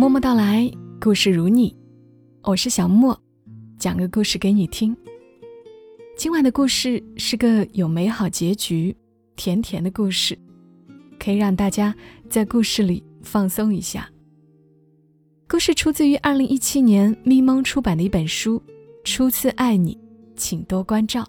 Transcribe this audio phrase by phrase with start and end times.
[0.00, 0.66] 默默到来，
[0.98, 1.76] 故事如你，
[2.42, 3.14] 我是小莫，
[3.78, 4.96] 讲个故事给你听。
[6.16, 8.96] 今晚的故事是个有美好结局、
[9.36, 10.38] 甜甜的故事，
[11.18, 11.94] 可以让大家
[12.30, 14.08] 在故事里放松一下。
[15.46, 18.58] 故事出自于二零一七年咪蒙出版的一本书
[19.04, 19.98] 《初次爱你，
[20.34, 21.20] 请多关照》。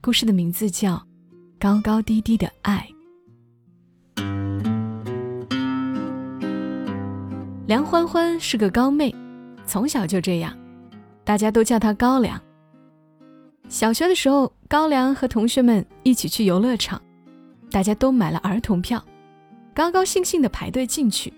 [0.00, 0.94] 故事的名字叫
[1.58, 2.88] 《高高低低的爱》。
[7.68, 9.14] 梁欢欢是个高妹，
[9.66, 10.56] 从小就这样，
[11.22, 12.40] 大家都叫她高粱。
[13.68, 16.98] 小学的时候，高粱和同学们一起去游乐场，
[17.70, 19.04] 大家都买了儿童票，
[19.74, 21.30] 高高兴兴地排队进去。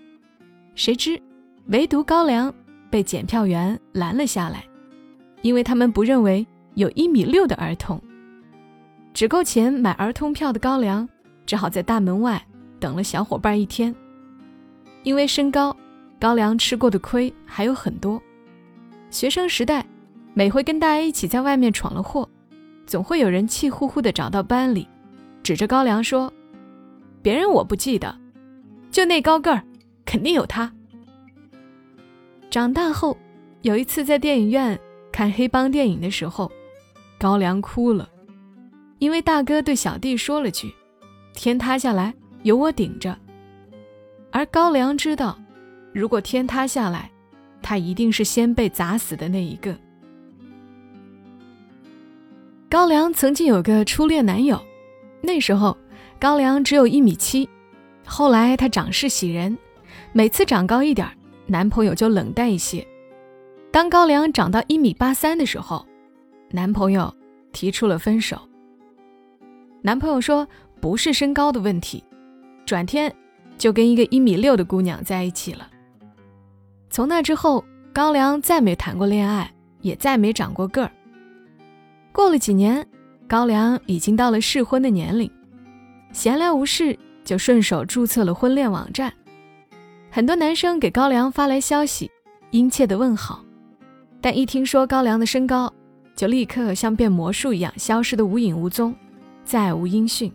[0.73, 1.21] 谁知，
[1.65, 2.53] 唯独高粱
[2.89, 4.63] 被检票员拦了下来，
[5.41, 8.01] 因为他们不认为有一米六的儿童。
[9.13, 11.09] 只够钱买儿童票的高粱，
[11.45, 12.41] 只好在大门外
[12.79, 13.93] 等了小伙伴一天，
[15.03, 15.75] 因为身高。
[16.21, 18.21] 高粱吃过的亏还有很多。
[19.09, 19.83] 学生时代，
[20.35, 22.29] 每回跟大家一起在外面闯了祸，
[22.85, 24.87] 总会有人气呼呼地找到班里，
[25.41, 26.31] 指着高粱说
[27.23, 28.15] ：“别人我不记得，
[28.91, 29.63] 就那高个儿，
[30.05, 30.71] 肯定有他。”
[32.51, 33.17] 长大后，
[33.63, 34.79] 有一次在电影院
[35.11, 36.51] 看黑帮电影的时候，
[37.17, 38.07] 高粱哭了，
[38.99, 40.71] 因为大哥对小弟说了句
[41.33, 43.17] ：“天塌下来有我顶着。”
[44.29, 45.35] 而高粱知道。
[45.93, 47.11] 如果天塌下来，
[47.61, 49.75] 他一定是先被砸死的那一个。
[52.69, 54.59] 高粱曾经有个初恋男友，
[55.21, 55.77] 那时候
[56.19, 57.49] 高粱只有一米七，
[58.05, 59.57] 后来他长势喜人，
[60.13, 61.07] 每次长高一点，
[61.47, 62.85] 男朋友就冷淡一些。
[63.71, 65.85] 当高粱长到一米八三的时候，
[66.51, 67.13] 男朋友
[67.51, 68.39] 提出了分手。
[69.81, 70.47] 男朋友说
[70.79, 72.01] 不是身高的问题，
[72.65, 73.13] 转天
[73.57, 75.67] 就跟一个一米六的姑娘在一起了。
[76.91, 77.63] 从那之后，
[77.93, 80.91] 高粱再没谈过恋爱，也再没长过个儿。
[82.11, 82.85] 过了几年，
[83.29, 85.31] 高粱已经到了适婚的年龄，
[86.11, 89.11] 闲来无事就顺手注册了婚恋网站。
[90.11, 92.11] 很多男生给高粱发来消息，
[92.49, 93.41] 殷切的问好，
[94.19, 95.73] 但一听说高粱的身高，
[96.13, 98.93] 就立刻像变魔术一样消失的无影无踪，
[99.45, 100.29] 再无音讯。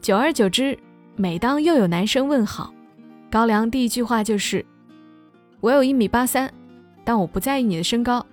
[0.00, 0.78] 久而久之，
[1.14, 2.72] 每当又有男生问好，
[3.30, 4.64] 高粱第一句话就是。
[5.60, 6.52] 我有一米八三，
[7.04, 8.24] 但我不在意你的身高，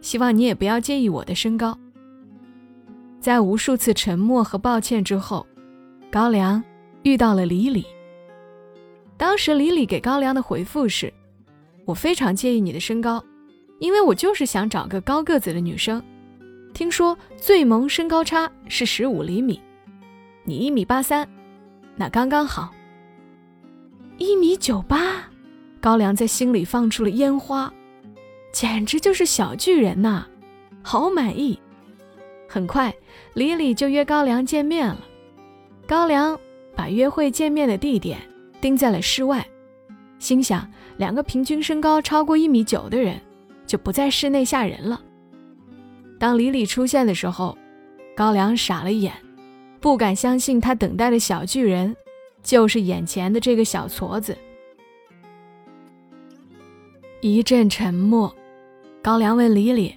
[0.00, 1.78] 希望你也不要介意我的身高。
[3.20, 5.46] 在无数次沉默和抱歉之后，
[6.10, 6.62] 高粱
[7.02, 7.84] 遇到了李李。
[9.16, 11.12] 当时李李给高粱的回复是
[11.84, 13.22] ：“我非常介意你的身高，
[13.78, 16.02] 因为我就是想找个高个子的女生。
[16.72, 19.60] 听说最萌身高差是十五厘米，
[20.44, 21.28] 你一米八三，
[21.96, 22.70] 那刚刚好。
[24.16, 25.24] 一米九八。”
[25.80, 27.72] 高粱在心里放出了烟花，
[28.52, 30.26] 简直就是小巨人呐，
[30.82, 31.58] 好满意。
[32.46, 32.94] 很快，
[33.34, 35.00] 李李就约高粱见面了。
[35.86, 36.38] 高粱
[36.76, 38.18] 把约会见面的地点
[38.60, 39.46] 定在了室外，
[40.18, 43.18] 心想两个平均身高超过一米九的人
[43.66, 45.00] 就不在室内吓人了。
[46.18, 47.56] 当李李出现的时候，
[48.14, 49.14] 高粱傻了眼，
[49.80, 51.96] 不敢相信他等待的小巨人
[52.42, 54.36] 就是眼前的这个小矬子。
[57.22, 58.34] 一阵沉默，
[59.02, 59.94] 高粱问李李：“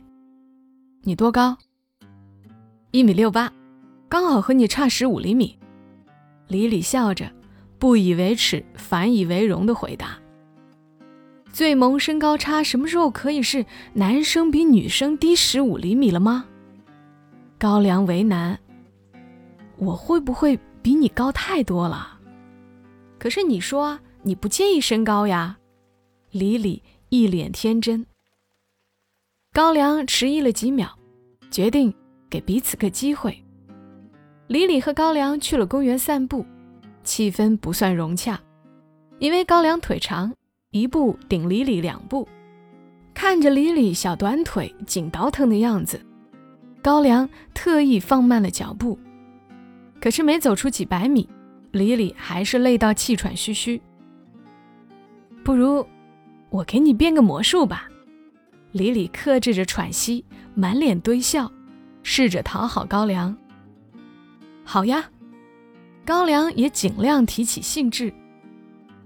[1.03, 1.57] 你多高
[2.91, 3.50] ？”“一米六八，
[4.09, 5.57] 刚好和你差十五厘米。”
[6.50, 7.31] 李李笑着，
[7.79, 10.17] 不以为耻反以为荣地回答
[11.53, 16.44] ：“最萌身高差什么时候可以是男生比女生低十五厘米了吗？”
[17.57, 18.59] 高粱为难
[19.79, 22.19] ：“我会不会比你高太多了？
[23.17, 25.57] 可是你说你不介意身高呀？”
[26.31, 26.83] 李李。
[27.13, 28.03] 一脸天真。
[29.53, 30.90] 高粱迟疑了几秒，
[31.51, 31.94] 决定
[32.28, 33.38] 给彼此个机会。
[34.47, 36.44] 李李和高粱去了公园散步，
[37.03, 38.41] 气氛不算融洽，
[39.19, 40.33] 因为高粱腿长，
[40.71, 42.27] 一步顶李李两步。
[43.13, 46.04] 看着李李小短腿紧倒腾的样子，
[46.81, 48.98] 高粱特意放慢了脚步。
[50.01, 51.30] 可是没走出几百米，
[51.74, 53.80] 李李还是累到气喘吁吁。
[55.44, 55.86] 不如。
[56.53, 57.89] 我给你变个魔术吧，
[58.73, 60.23] 李李克制着喘息，
[60.53, 61.51] 满脸堆笑，
[62.03, 63.35] 试着讨好高粱。
[64.63, 65.09] 好呀，
[66.05, 68.13] 高粱也尽量提起兴致。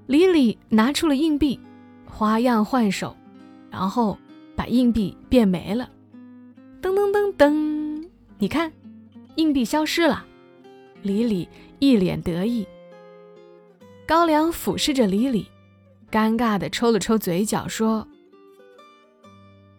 [0.08, 1.58] 李李拿出了硬币，
[2.06, 3.16] 花样换手，
[3.72, 4.18] 然后
[4.54, 5.90] 把硬币变没了。
[6.82, 8.10] 噔噔噔噔，
[8.40, 8.70] 你看，
[9.38, 10.26] 硬币消失了。
[11.02, 11.48] 李李
[11.80, 12.68] 一脸得意。
[14.06, 15.48] 高粱俯视着李李。
[16.10, 18.08] 尴尬的抽了抽嘴角，说：“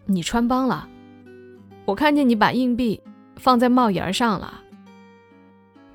[0.04, 0.86] 你穿帮了，
[1.86, 3.00] 我看见你把硬币
[3.36, 4.62] 放在帽檐上了。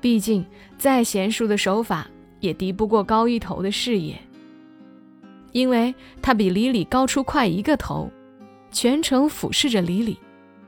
[0.00, 0.44] 毕竟
[0.76, 2.08] 再娴熟的手法
[2.40, 4.20] 也敌不过高一头的视野，
[5.52, 8.10] 因为他比李李高出快一个头，
[8.72, 10.18] 全程俯视着李李，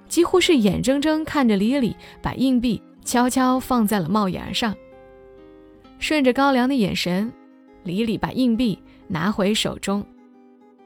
[0.08, 4.72] 几乎是眼睁睁看着李李把硬币悄悄放在了帽檐上。
[5.98, 7.32] 顺着高粱的眼神，
[7.82, 10.04] 李李把硬币。”拿回手中，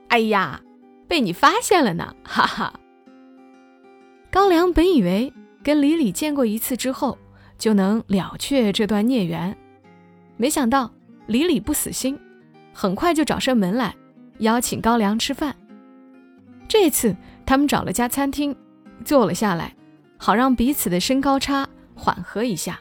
[0.09, 0.61] 哎呀，
[1.09, 2.15] 被你发现了呢！
[2.25, 2.73] 哈哈。
[4.31, 5.33] 高粱本以为
[5.63, 7.19] 跟李李见过一次之后
[7.59, 9.57] 就能了却这段孽缘，
[10.37, 10.91] 没想到
[11.27, 12.19] 李李不死心，
[12.73, 13.95] 很快就找上门来
[14.39, 15.55] 邀请高粱吃饭。
[16.69, 18.55] 这次他们找了家餐厅，
[19.05, 19.75] 坐了下来，
[20.17, 22.79] 好让彼此的身高差缓和一下。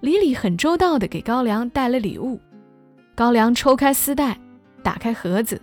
[0.00, 2.38] 李李很周到的给高粱带了礼物。
[3.18, 4.38] 高粱抽开丝带，
[4.80, 5.60] 打开盒子，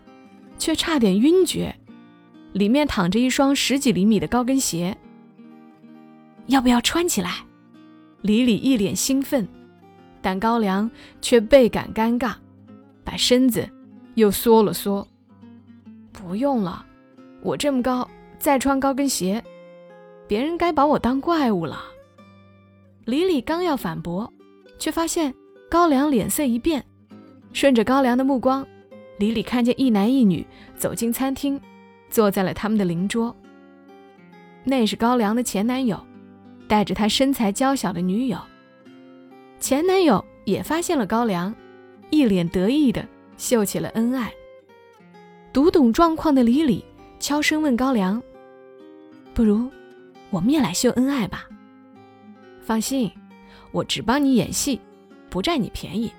[0.57, 1.73] 却差点晕厥。
[2.51, 4.97] 里面躺着一双十几厘米的高跟鞋。
[6.47, 7.45] 要不要穿起来？
[8.19, 9.47] 李李一脸兴奋，
[10.21, 10.91] 但高粱
[11.21, 12.33] 却倍感尴尬，
[13.05, 13.65] 把身子
[14.15, 15.07] 又缩了缩。
[16.11, 16.85] 不用了，
[17.41, 18.05] 我这么高，
[18.37, 19.41] 再穿高跟鞋，
[20.27, 21.81] 别人该把我当怪物了。
[23.05, 24.29] 李李刚要反驳，
[24.77, 25.33] 却发现
[25.69, 26.85] 高粱脸色一变。
[27.55, 28.67] 顺着高粱的目光，
[29.17, 30.45] 李李看见一男一女
[30.77, 31.57] 走进餐厅，
[32.09, 33.33] 坐在了他们的邻桌。
[34.65, 35.97] 那是高粱的前男友，
[36.67, 38.37] 带着他身材娇小的女友。
[39.57, 41.55] 前男友也发现了高粱，
[42.09, 43.07] 一脸得意的
[43.37, 44.33] 秀起了恩爱。
[45.53, 46.83] 读懂状况的李李
[47.21, 48.21] 悄声问高粱
[49.33, 49.71] ：“不如
[50.29, 51.47] 我们也来秀恩爱吧？
[52.59, 53.09] 放心，
[53.71, 54.77] 我只帮你演戏，
[55.29, 56.11] 不占你便宜。”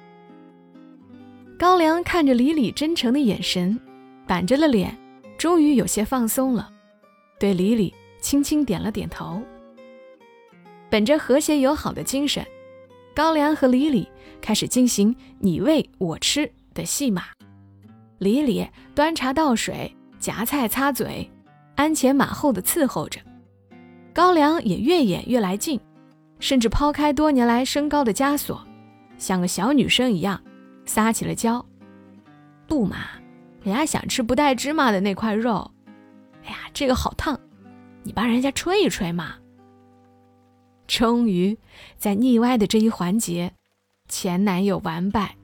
[1.59, 3.79] 高粱看着李李真诚的眼神，
[4.27, 4.95] 板着了脸，
[5.39, 6.71] 终于有些放松了，
[7.41, 9.41] 对李李轻轻点了点头。
[10.91, 12.45] 本着和谐友好的精神，
[13.15, 14.07] 高粱和李李
[14.39, 17.25] 开始进行你喂我吃的戏码。
[18.19, 21.31] 李李端茶倒水，夹菜擦嘴，
[21.77, 23.19] 鞍前马后的伺候着。
[24.13, 25.81] 高粱也越演越来劲，
[26.39, 28.63] 甚至抛开多年来身高的枷锁，
[29.17, 30.39] 像个小女生一样。
[30.87, 31.65] 撒起了娇，
[32.67, 32.97] 不嘛，
[33.63, 35.71] 人家想吃不带芝麻的那块肉。
[36.45, 37.39] 哎呀，这个好烫，
[38.05, 39.35] 你帮人家吹一吹嘛。
[40.87, 41.59] 终于
[41.99, 43.53] 在腻歪的这一环节，
[44.09, 45.37] 前男友完败。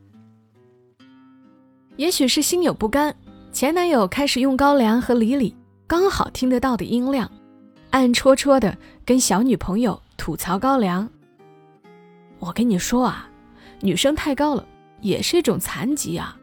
[1.96, 3.14] 也许是心有不甘，
[3.52, 5.54] 前男友开始用高粱和李李
[5.86, 7.30] 刚好听得到的音量，
[7.90, 11.08] 暗戳戳的跟小女朋友吐槽高粱。
[12.38, 13.28] 我跟你说啊，
[13.80, 14.64] 女生太高了。
[15.02, 16.38] 也是一种残疾啊，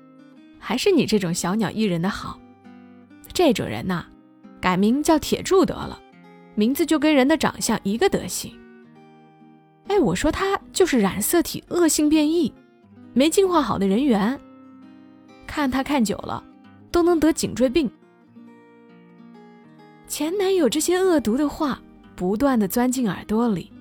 [0.60, 2.40] 还是你这种小鸟依人的好。
[3.34, 4.06] 这种人呐，
[4.62, 6.00] 改名叫铁柱得了，
[6.54, 8.54] 名字就跟人的长相一个德行。
[9.88, 12.54] 哎，我说他就是染色体恶性变异，
[13.14, 14.40] 没进化好的人猿，
[15.48, 16.44] 看他看久了，
[16.92, 17.90] 都能得颈椎病。
[20.08, 21.82] 前男友这些恶毒的话
[22.16, 23.72] 不断的钻进耳朵里，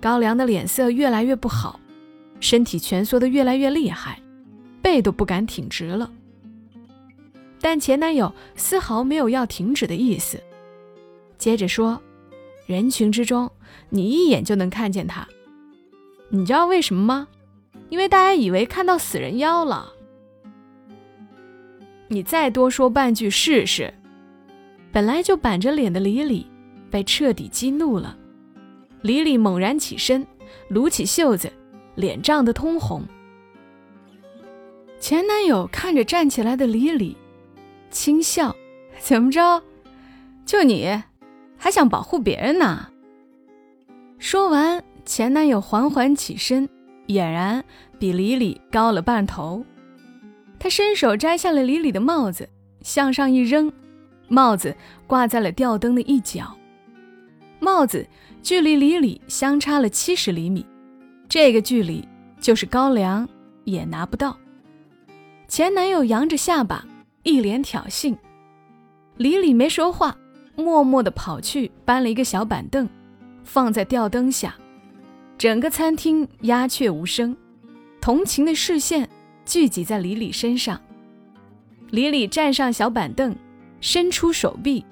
[0.00, 1.80] 高粱的脸色越来越不好。
[2.40, 4.20] 身体蜷缩的越来越厉害，
[4.80, 6.10] 背都不敢挺直了。
[7.60, 10.40] 但前男友丝毫没有要停止的意思，
[11.36, 12.00] 接着说
[12.66, 13.50] ：“人群之中，
[13.88, 15.26] 你一眼就能看见他。
[16.28, 17.28] 你知道为什么吗？
[17.88, 19.92] 因为大家以为看到死人妖了。
[22.06, 23.92] 你再多说半句试试。”
[24.90, 26.46] 本来就板着脸的李李
[26.90, 28.16] 被彻底激怒了。
[29.02, 30.26] 李李猛然起身，
[30.68, 31.52] 撸起袖子。
[31.98, 33.02] 脸涨得通红，
[35.00, 37.16] 前男友看着站起来的李李，
[37.90, 38.54] 轻笑
[39.02, 39.60] ：“怎么着？
[40.46, 41.02] 就你，
[41.56, 42.88] 还想保护别人呢？”
[44.16, 46.68] 说完，前男友缓缓起身，
[47.08, 47.64] 俨然
[47.98, 49.64] 比李李高了半头。
[50.56, 52.48] 他伸手摘下了李李的帽子，
[52.80, 53.72] 向上一扔，
[54.28, 54.72] 帽子
[55.08, 56.56] 挂在了吊灯的一角。
[57.58, 58.06] 帽子
[58.40, 60.64] 距离李李相差了七十厘米。
[61.28, 62.06] 这个距离
[62.40, 63.28] 就是高粱
[63.64, 64.36] 也拿不到。
[65.46, 66.84] 前男友扬着下巴，
[67.22, 68.16] 一脸挑衅。
[69.16, 70.16] 李李没说话，
[70.56, 72.88] 默默地跑去搬了一个小板凳，
[73.44, 74.54] 放在吊灯下。
[75.36, 77.36] 整个餐厅鸦雀无声，
[78.00, 79.08] 同情的视线
[79.44, 80.80] 聚集在李李身上。
[81.90, 83.36] 李李站上小板凳，
[83.80, 84.84] 伸出手臂，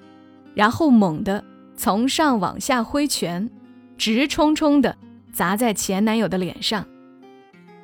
[0.54, 1.42] 然后猛地
[1.76, 3.48] 从上往下挥拳，
[3.96, 4.96] 直冲冲的。
[5.36, 6.82] 砸在前男友的脸上，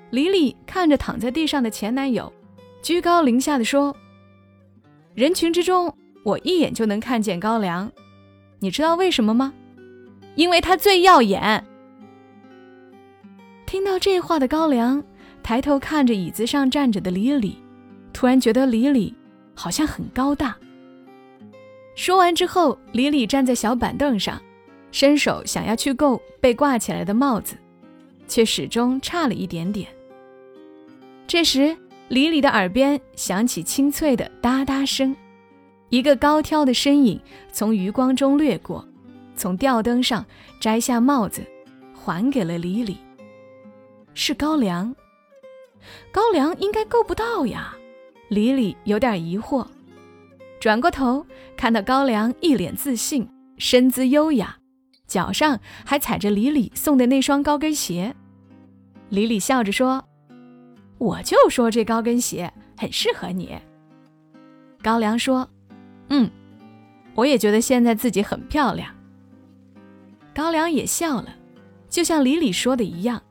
[0.09, 2.33] 李李看着躺在地上的前男友，
[2.81, 3.95] 居高临下的说
[5.15, 5.95] ：“人群之中，
[6.25, 7.93] 我一眼就能看见高粱，
[8.59, 9.53] 你知道为什么吗？
[10.35, 11.63] 因为他最耀眼。”
[13.69, 15.05] 听到这话的高粱
[15.43, 17.59] 抬头看着椅子上站着的李李，
[18.15, 19.15] 突然觉得李李
[19.55, 20.57] 好像很高大。
[21.95, 24.41] 说完之后，李李站在小板凳上，
[24.93, 27.57] 伸手想要去够被挂起来的帽子，
[28.29, 29.89] 却始终差了一点点。
[31.27, 31.77] 这时，
[32.09, 35.17] 李李的耳边响起清脆的哒哒声，
[35.89, 37.19] 一个高挑的身影
[37.51, 38.87] 从余光中掠过，
[39.35, 40.25] 从吊灯上
[40.61, 41.43] 摘下帽子，
[41.95, 42.99] 还给了李李。
[44.15, 44.95] 是高粱，
[46.11, 47.75] 高粱应该够不到呀。
[48.29, 49.67] 李李有点疑惑。
[50.61, 54.57] 转过头，看到高粱一脸自信，身姿优雅，
[55.13, 58.17] 脚上还踩着李李送的那双高跟鞋。
[59.11, 60.03] 李李笑着说
[60.97, 63.59] ：“我就说这高跟鞋很适合你。”
[64.83, 65.47] 高粱说
[66.09, 66.31] ：“嗯，
[67.15, 68.91] 我也觉得现在自己很漂亮。”
[70.35, 71.29] 高粱也笑了，
[71.91, 73.23] 就像李李说的一样，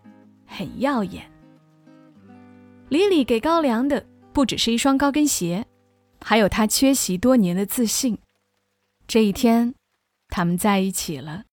[0.46, 1.32] 很耀眼。
[2.90, 5.66] 李李给高粱的不只是一双高跟鞋。
[6.24, 8.20] 还有他缺席多年的自信。
[9.08, 9.74] 这一天，
[10.28, 11.46] 他们在一起了。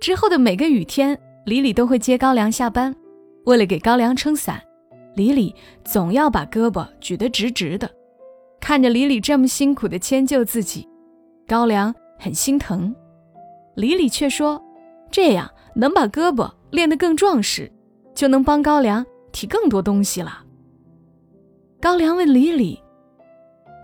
[0.00, 2.94] 之后的每个雨天，李李都会接高粱下班。
[3.44, 4.58] 为了给高粱撑伞，
[5.14, 5.54] 李李
[5.84, 7.88] 总要把胳膊举得直直的。
[8.60, 10.88] 看着李李这么辛苦的迁就自己，
[11.46, 12.94] 高粱很心疼。
[13.76, 14.62] 李李却说
[15.10, 17.70] ：“这样能把胳膊练得更壮实，
[18.14, 20.44] 就能帮高粱提更多东西了。”
[21.80, 22.80] 高粱问李李。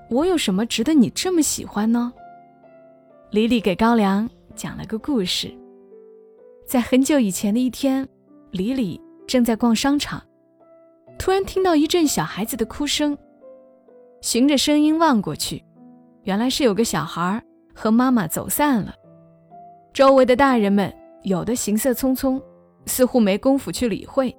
[0.08, 2.12] 我有什么值得你这么喜欢呢？
[3.30, 5.52] 李李给高粱讲了个故事。
[6.66, 8.06] 在很久以前的一天，
[8.50, 10.20] 李李正在逛商场，
[11.16, 13.16] 突然听到一阵小孩子的哭声。
[14.20, 15.64] 循着声音望过去，
[16.24, 17.40] 原来是有个小孩
[17.72, 18.92] 和妈妈走散了。
[19.94, 20.92] 周围的大人们
[21.22, 22.42] 有的行色匆匆，
[22.86, 24.34] 似乎没工夫去理会；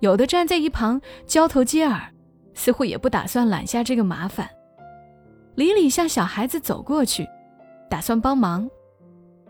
[0.00, 2.12] 有的站在一旁交头接耳，
[2.54, 4.50] 似乎也不打算揽下这个麻烦。
[5.54, 7.24] 李李向小孩子走过去，
[7.88, 8.68] 打算帮忙，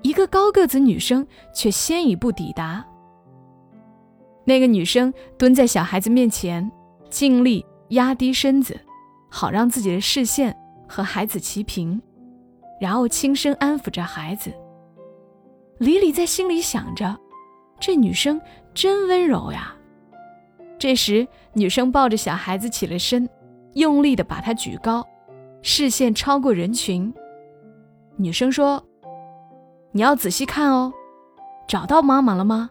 [0.03, 2.85] 一个高个子女生却先一步抵达。
[4.45, 6.71] 那个女生蹲在小孩子面前，
[7.09, 8.79] 尽力压低身子，
[9.31, 10.57] 好让自己的视线
[10.89, 12.01] 和孩子齐平，
[12.81, 14.53] 然后轻声安抚着孩子。
[15.79, 17.17] 李李在心里想着，
[17.79, 18.41] 这女生
[18.75, 19.75] 真温柔呀。
[20.79, 23.29] 这时，女生抱着小孩子起了身，
[23.75, 25.07] 用力地把他举高。
[25.63, 27.15] 视线超过人群，
[28.17, 28.85] 女生说
[29.93, 30.93] ：“你要仔细看哦，
[31.69, 32.71] 找到妈妈了吗？”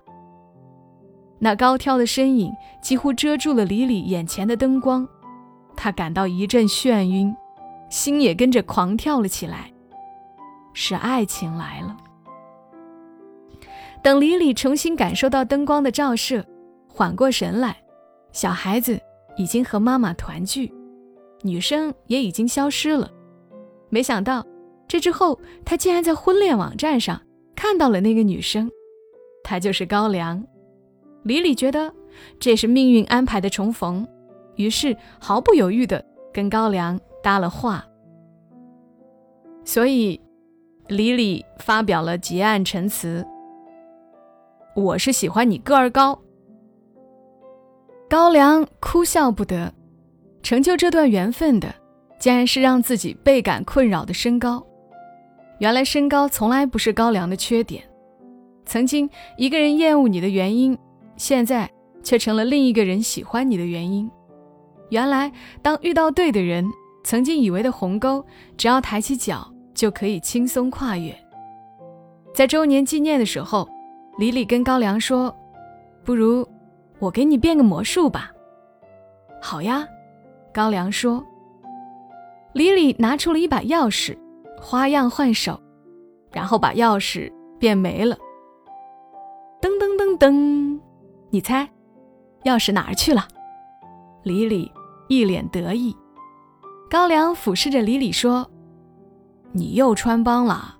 [1.39, 2.51] 那高挑的身影
[2.81, 5.07] 几乎遮住了李李眼前的灯光，
[5.75, 7.35] 他感到一阵眩晕，
[7.89, 9.71] 心也跟着狂跳了起来。
[10.73, 11.97] 是爱情来了。
[14.01, 16.45] 等李李重新感受到灯光的照射，
[16.87, 17.75] 缓过神来，
[18.31, 18.99] 小孩子
[19.35, 20.71] 已经和妈妈团聚。
[21.41, 23.09] 女生也已经消失了，
[23.89, 24.45] 没想到
[24.91, 27.21] 这之后，他竟然在婚恋网站上
[27.55, 28.69] 看到了那个女生，
[29.41, 30.45] 她就是高粱。
[31.23, 31.93] 李李觉得
[32.37, 34.05] 这是命运安排的重逢，
[34.57, 37.85] 于是毫不犹豫地跟高粱搭了话。
[39.63, 40.19] 所以，
[40.89, 43.25] 李李发表了结案陈词
[44.75, 46.21] ：“我是喜欢你个儿高。”
[48.11, 49.73] 高粱哭笑不得。
[50.43, 51.73] 成就这段缘分的，
[52.19, 54.61] 竟然是让自己倍感困扰的身高。
[55.61, 57.83] 原来身高从来不是高粱的缺点。
[58.65, 60.75] 曾经一个人厌恶你的原因，
[61.17, 61.69] 现在
[62.01, 64.09] 却成了另一个人喜欢你的原因。
[64.89, 66.65] 原来当遇到对的人，
[67.03, 68.25] 曾经以为的鸿沟，
[68.57, 71.15] 只要抬起脚就可以轻松跨越。
[72.33, 73.69] 在周年纪念的时候，
[74.17, 75.31] 李李跟高粱说
[76.03, 76.43] ：“不如
[76.97, 78.31] 我给你变个魔术吧。”
[79.39, 79.87] 好呀。
[80.51, 81.23] 高粱说
[82.53, 84.17] ：“李李拿出了一把钥匙，
[84.61, 85.59] 花样换手，
[86.31, 88.15] 然后把钥匙变没了。
[89.59, 90.79] 噔噔噔噔，
[91.31, 91.67] 你猜，
[92.43, 93.27] 钥匙哪儿去了？”
[94.23, 94.71] 李李
[95.09, 95.95] 一脸得意。
[96.89, 98.49] 高粱俯视着李李说
[99.51, 100.77] ：“你又穿帮了，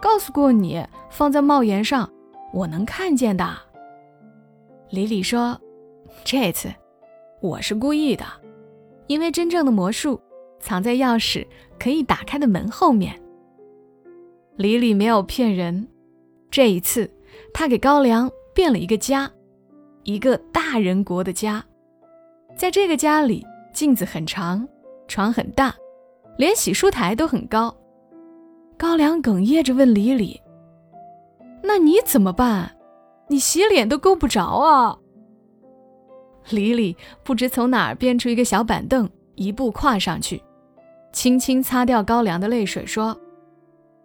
[0.00, 2.08] 告诉过你放在帽檐上，
[2.52, 3.46] 我能看见的。”
[4.90, 5.60] 李李说
[6.24, 6.72] ：“这次
[7.42, 8.24] 我是故意的。”
[9.08, 10.20] 因为真正的魔术
[10.60, 11.46] 藏在钥匙
[11.78, 13.20] 可以打开的门后面。
[14.56, 15.86] 李李没有骗人，
[16.50, 17.08] 这一次
[17.54, 19.30] 他给高粱变了一个家，
[20.02, 21.64] 一个大人国的家。
[22.56, 24.66] 在这个家里，镜子很长，
[25.06, 25.74] 床很大，
[26.36, 27.72] 连洗漱台都很高。
[28.76, 30.40] 高粱哽咽着问李李
[31.62, 32.76] ：“那你怎么办？
[33.28, 34.98] 你洗脸都够不着啊！”
[36.50, 40.42] 李李不知从哪儿变出一个小板凳，一步跨上去，
[41.12, 43.18] 轻轻擦掉高粱的泪水，说：“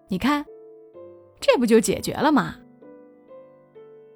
[0.07, 0.45] 你看，
[1.39, 2.55] 这不就解决了吗？”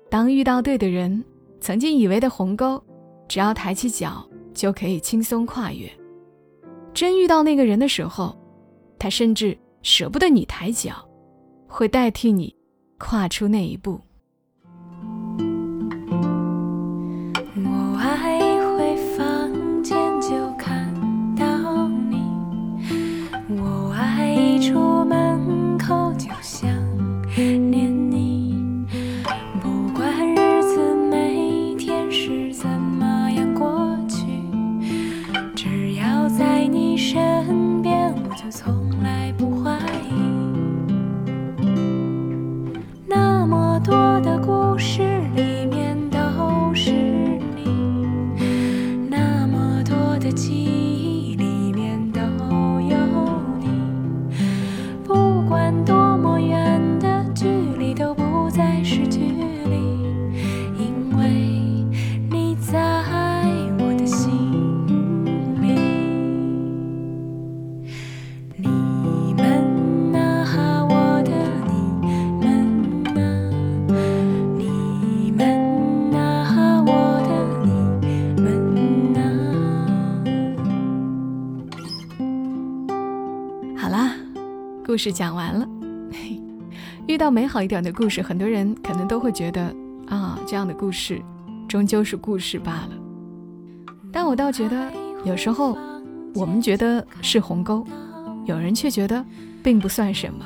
[0.09, 1.23] 当遇到对的人，
[1.59, 2.81] 曾经以为的鸿沟，
[3.27, 5.89] 只要抬起脚就可以轻松跨越。
[6.93, 8.35] 真遇到那个人的时候，
[8.97, 11.07] 他甚至舍不得你抬脚，
[11.67, 12.55] 会代替你
[12.97, 13.99] 跨出那一步。
[84.97, 85.69] 故事讲完了，
[87.05, 89.71] 遇到美好一点的故事，很多人可能都会觉得
[90.07, 91.21] 啊，这样的故事
[91.67, 92.89] 终究是故事罢了。
[94.11, 94.91] 但我倒觉得，
[95.23, 95.77] 有时候
[96.33, 97.85] 我们觉得是鸿沟，
[98.47, 99.23] 有人却觉得
[99.61, 100.43] 并不算什么。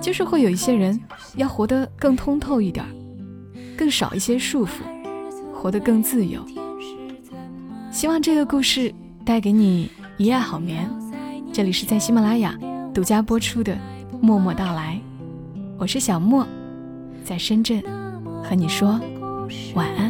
[0.00, 0.98] 就是会有一些人
[1.36, 2.86] 要活得更通透一点，
[3.76, 4.80] 更少一些束缚，
[5.52, 6.42] 活得更自由。
[7.92, 8.90] 希望这个故事
[9.26, 10.88] 带给你一夜好眠。
[11.52, 12.58] 这里是在喜马拉雅。
[12.92, 13.72] 独家播出的
[14.20, 15.00] 《默默到来》，
[15.78, 16.44] 我是小莫，
[17.24, 17.80] 在深圳
[18.42, 19.00] 和你说
[19.74, 20.09] 晚安。